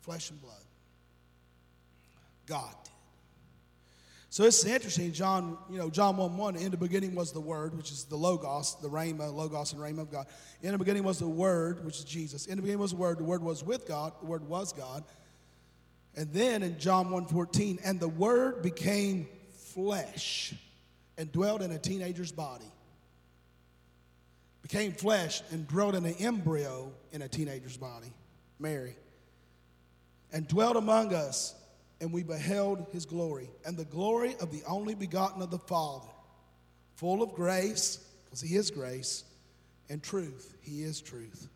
[0.00, 0.54] flesh and blood.
[2.46, 2.92] God did.
[4.36, 7.74] So it's interesting, John, you know, John 1 1, in the beginning was the Word,
[7.74, 10.26] which is the Logos, the Rhema, Logos and Rhema of God.
[10.62, 12.46] In the beginning was the Word, which is Jesus.
[12.46, 15.04] In the beginning was the Word, the Word was with God, the Word was God.
[16.16, 20.54] And then in John 1 14, and the Word became flesh
[21.18, 22.70] and dwelt in a teenager's body.
[24.62, 28.12] Became flesh and dwelt in an embryo in a teenager's body,
[28.58, 28.96] Mary.
[30.32, 31.54] And dwelt among us
[32.00, 36.08] and we beheld his glory, and the glory of the only begotten of the Father,
[36.94, 39.24] full of grace, because he is grace,
[39.88, 40.54] and truth.
[40.60, 41.48] He is truth.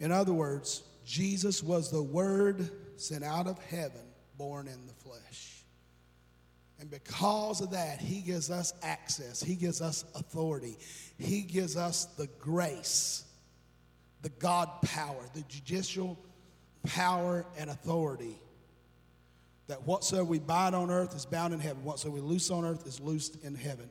[0.00, 4.02] In other words, Jesus was the Word sent out of heaven,
[4.36, 5.62] born in the flesh.
[6.80, 10.76] And because of that, he gives us access, he gives us authority,
[11.18, 13.24] he gives us the grace,
[14.22, 16.18] the God power, the judicial
[16.82, 18.38] power and authority
[19.66, 22.86] that whatsoever we bind on earth is bound in heaven, whatsoever we loose on earth
[22.86, 23.88] is loosed in heaven.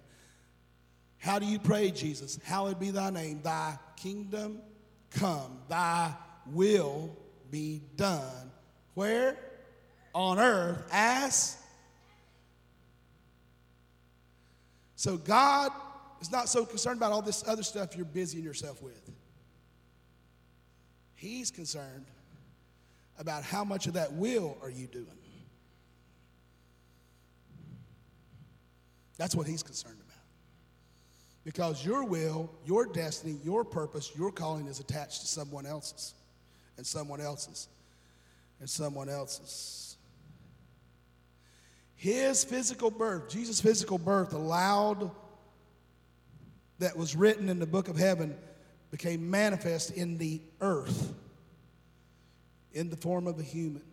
[1.18, 2.38] How do you pray, Jesus?
[2.44, 4.60] Hallowed be thy name, thy kingdom
[5.12, 6.14] come, thy
[6.48, 7.18] will
[7.50, 8.52] be done.
[8.94, 9.38] Where?
[10.14, 11.58] On earth as.
[14.96, 15.72] So God
[16.22, 19.12] is not so concerned about all this other stuff you're busying yourself with.
[21.16, 22.06] He's concerned
[23.18, 25.08] about how much of that will are you doing.
[29.18, 30.18] That's what he's concerned about.
[31.44, 36.14] Because your will, your destiny, your purpose, your calling is attached to someone else's,
[36.78, 37.68] and someone else's,
[38.64, 39.98] and someone else's.
[41.96, 45.12] His physical birth, Jesus' physical birth, allowed
[46.80, 48.38] that was written in the book of heaven
[48.90, 51.14] became manifest in the earth
[52.72, 53.84] in the form of a human.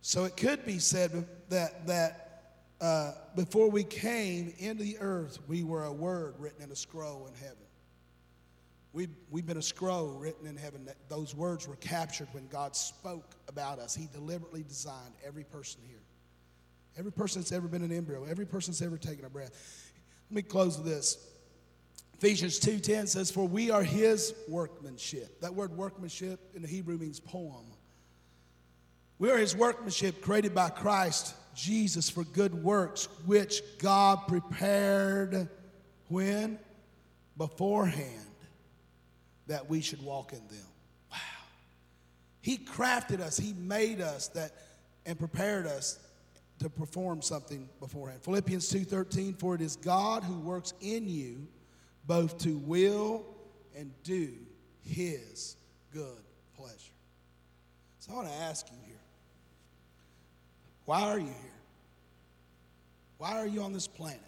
[0.00, 5.64] So it could be said that, that uh, before we came into the earth, we
[5.64, 7.65] were a word written in a scroll in heaven.
[8.96, 10.86] We've, we've been a scroll written in heaven.
[10.86, 13.94] That those words were captured when God spoke about us.
[13.94, 16.00] He deliberately designed every person here.
[16.96, 19.50] Every person that's ever been an embryo, every person that's ever taken a breath.
[20.30, 21.18] Let me close with this.
[22.14, 25.42] Ephesians 2:10 says, For we are his workmanship.
[25.42, 27.66] That word workmanship in the Hebrew means poem.
[29.18, 35.50] We are his workmanship created by Christ Jesus for good works, which God prepared
[36.08, 36.58] when?
[37.36, 38.25] Beforehand,
[39.46, 40.66] that we should walk in them.
[41.10, 41.18] Wow.
[42.40, 44.52] He crafted us, He made us that
[45.04, 45.98] and prepared us
[46.58, 48.22] to perform something beforehand.
[48.22, 51.46] Philippians 2:13 for it is God who works in you
[52.06, 53.24] both to will
[53.76, 54.32] and do
[54.82, 55.56] his
[55.92, 56.22] good
[56.56, 56.94] pleasure.
[57.98, 58.96] So I want to ask you here.
[60.84, 61.34] Why are you here?
[63.18, 64.20] Why are you on this planet?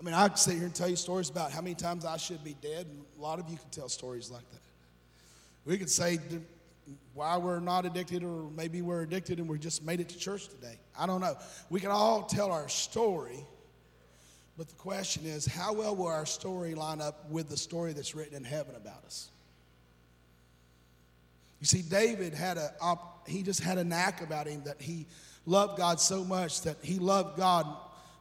[0.00, 2.16] I mean, I could sit here and tell you stories about how many times I
[2.16, 4.60] should be dead, and a lot of you can tell stories like that.
[5.66, 6.18] We could say
[7.12, 10.48] why we're not addicted, or maybe we're addicted and we just made it to church
[10.48, 10.78] today.
[10.98, 11.36] I don't know.
[11.68, 13.44] We can all tell our story,
[14.56, 18.14] but the question is how well will our story line up with the story that's
[18.14, 19.28] written in heaven about us?
[21.60, 22.72] You see, David had a,
[23.26, 25.06] he just had a knack about him that he
[25.44, 27.66] loved God so much that he loved God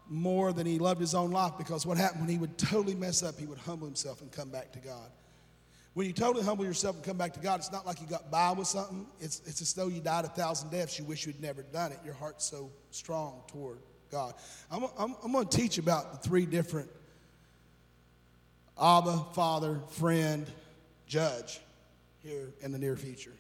[0.10, 3.22] more than he loved his own life because what happened when he would totally mess
[3.24, 5.10] up, he would humble himself and come back to God.
[5.94, 8.32] When you totally humble yourself and come back to God, it's not like you got
[8.32, 9.06] by with something.
[9.20, 10.98] It's, it's as though you died a thousand deaths.
[10.98, 12.00] You wish you'd never done it.
[12.06, 13.80] Your heart's so strong toward
[14.12, 14.34] God.
[14.72, 16.90] I'm, I'm, I'm going to teach about the three different
[18.82, 20.48] Abba, Father, friend,
[21.06, 21.60] judge
[22.24, 23.34] here in the near future.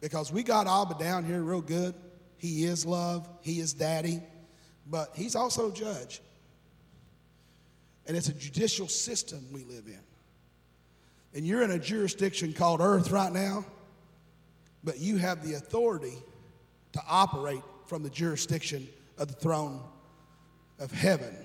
[0.00, 1.94] Because we got Abba down here real good.
[2.38, 4.22] He is love, He is daddy,
[4.90, 6.20] but He's also a judge.
[8.06, 10.00] And it's a judicial system we live in.
[11.34, 13.66] And you're in a jurisdiction called earth right now,
[14.82, 16.14] but you have the authority
[16.92, 19.82] to operate from the jurisdiction of the throne
[20.78, 21.36] of heaven.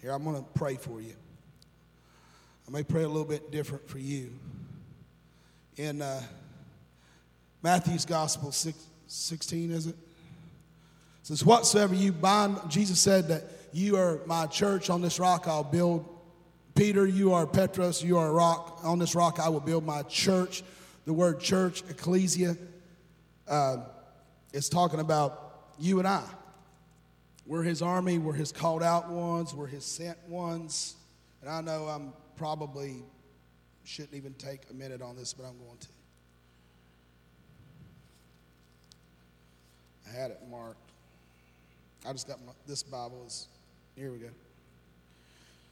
[0.00, 1.14] Here, I'm going to pray for you.
[2.66, 4.32] I may pray a little bit different for you.
[5.76, 6.22] In uh,
[7.62, 9.96] Matthew's Gospel 6, 16, is it?
[11.28, 15.62] Says, Whatsoever you bind, Jesus said that you are my church, on this rock I'll
[15.62, 16.08] build.
[16.74, 18.80] Peter, you are Petros, you are a rock.
[18.82, 20.62] On this rock I will build my church.
[21.04, 22.56] The word church, ecclesia,
[23.46, 23.76] uh,
[24.54, 26.24] is talking about you and I.
[27.44, 30.96] We're his army, we're his called out ones, we're his sent ones.
[31.42, 33.02] And I know I'm probably
[33.84, 35.88] shouldn't even take a minute on this, but I'm going to.
[40.08, 40.87] I had it marked.
[42.06, 43.48] I just got my, this Bible is
[43.96, 44.28] here we go.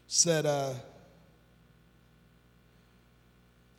[0.06, 0.74] Said uh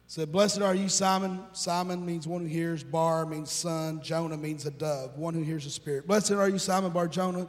[0.09, 1.43] said, Blessed are you, Simon.
[1.51, 2.83] Simon means one who hears.
[2.83, 4.01] Bar means son.
[4.01, 6.07] Jonah means a dove, one who hears the Spirit.
[6.07, 7.45] Blessed are you, Simon Bar Jonah,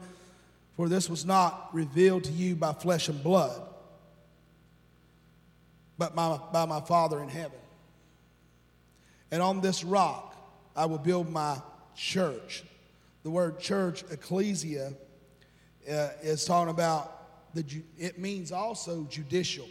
[0.75, 3.61] for this was not revealed to you by flesh and blood,
[5.97, 7.57] but by, by my Father in heaven.
[9.31, 10.35] And on this rock
[10.75, 11.57] I will build my
[11.95, 12.63] church.
[13.23, 14.93] The word church, ecclesia,
[15.89, 17.63] uh, is talking about the,
[17.97, 19.67] it means also judicial.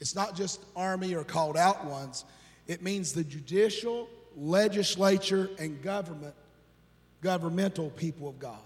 [0.00, 2.24] It's not just army or called out ones,
[2.66, 6.34] it means the judicial, legislature, and government,
[7.20, 8.60] governmental people of God.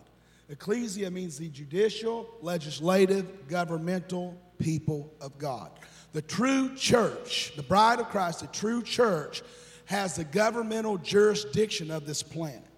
[0.48, 5.70] Ecclesia means the judicial, legislative, governmental people of God.
[6.12, 9.42] The true church, the bride of Christ, the true church,
[9.86, 12.68] has the governmental jurisdiction of this planet.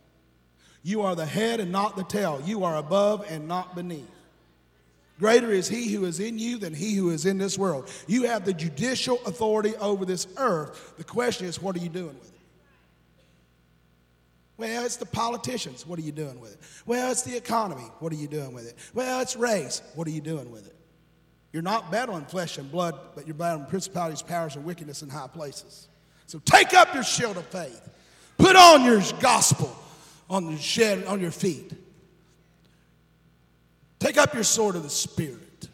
[0.85, 2.41] You are the head and not the tail.
[2.45, 4.11] You are above and not beneath.
[5.18, 7.91] Greater is he who is in you than he who is in this world.
[8.07, 10.95] You have the judicial authority over this earth.
[10.99, 12.41] The question is, what are you doing with it?
[14.59, 15.87] Well, it's the politicians.
[15.87, 16.61] What are you doing with it?
[16.85, 17.91] Well, it's the economy.
[18.01, 18.76] What are you doing with it?
[18.93, 19.80] Well, it's race.
[19.95, 20.76] What are you doing with it?
[21.53, 25.28] You're not battling flesh and blood, but you're battling principalities, powers, and wickedness in high
[25.28, 25.89] places.
[26.26, 27.89] So take up your shield of faith.
[28.37, 29.74] Put on your gospel
[30.35, 31.72] on, the shed, on your feet.
[34.01, 35.68] Take up your sword of the Spirit.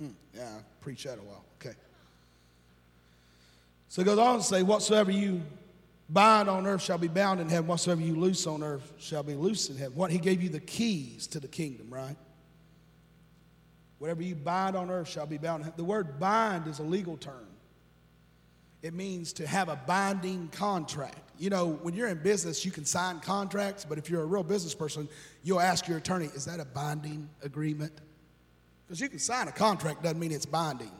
[0.00, 1.44] Mm, yeah, I preach that a while.
[1.60, 1.74] Okay.
[3.88, 5.42] So it goes on to say, Whatsoever you
[6.08, 7.66] bind on earth shall be bound in heaven.
[7.66, 9.96] Whatsoever you loose on earth shall be loose in heaven.
[9.96, 10.12] What?
[10.12, 12.16] He gave you the keys to the kingdom, right?
[13.98, 15.72] Whatever you bind on earth shall be bound.
[15.76, 17.48] The word bind is a legal term.
[18.84, 21.30] It means to have a binding contract.
[21.38, 24.42] You know, when you're in business, you can sign contracts, but if you're a real
[24.42, 25.08] business person,
[25.42, 27.92] you'll ask your attorney, is that a binding agreement?
[28.86, 30.90] Because you can sign a contract, doesn't mean it's binding.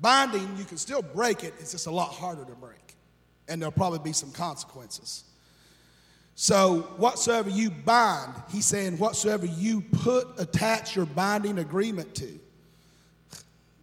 [0.00, 2.96] Binding, you can still break it, it's just a lot harder to break.
[3.46, 5.24] And there'll probably be some consequences.
[6.36, 12.40] So, whatsoever you bind, he's saying, whatsoever you put, attach your binding agreement to.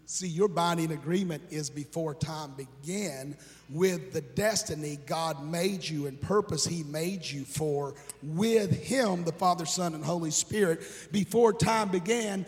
[0.07, 3.35] See, your binding agreement is before time began
[3.71, 9.31] with the destiny God made you and purpose He made you for with Him, the
[9.31, 10.81] Father, Son, and Holy Spirit.
[11.11, 12.45] Before time began,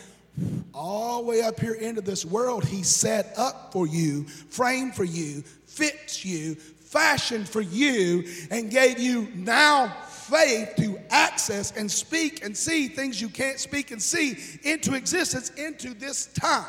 [0.72, 5.04] all the way up here into this world he set up for you, framed for
[5.04, 12.44] you, fits you, fashioned for you, and gave you now faith to access and speak
[12.46, 16.66] and see things you can't speak and see into existence into this time.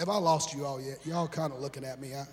[0.00, 0.98] Have I lost you all yet?
[1.04, 2.12] Y'all kind of looking at me.
[2.12, 2.24] Huh?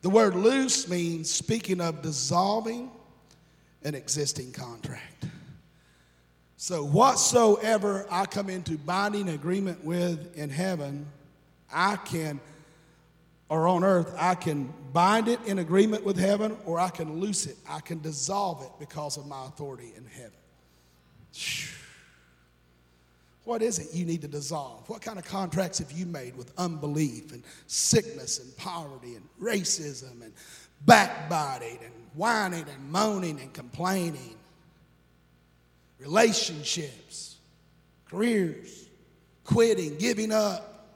[0.00, 2.90] The word loose means speaking of dissolving
[3.84, 5.26] an existing contract.
[6.56, 11.06] So, whatsoever I come into binding agreement with in heaven,
[11.72, 12.40] I can,
[13.48, 17.46] or on earth, I can bind it in agreement with heaven or I can loose
[17.46, 17.56] it.
[17.68, 20.32] I can dissolve it because of my authority in heaven.
[23.44, 24.88] What is it you need to dissolve?
[24.88, 30.22] What kind of contracts have you made with unbelief and sickness and poverty and racism
[30.22, 30.32] and
[30.86, 34.36] backbiting and whining and moaning and complaining?
[35.98, 37.36] Relationships,
[38.08, 38.88] careers,
[39.44, 40.86] quitting, giving up.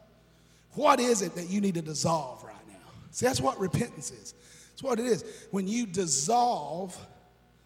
[0.74, 2.76] What is it that you need to dissolve right now?
[3.10, 4.34] See, that's what repentance is.
[4.70, 5.24] That's what it is.
[5.50, 6.96] When you dissolve,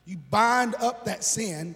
[0.07, 1.75] you bind up that sin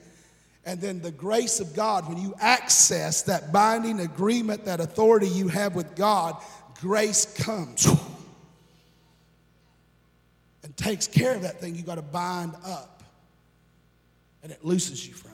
[0.66, 5.48] and then the grace of God, when you access that binding agreement, that authority you
[5.48, 6.36] have with God,
[6.80, 7.86] grace comes
[10.62, 13.02] and takes care of that thing you got to bind up.
[14.42, 15.33] And it looses you from.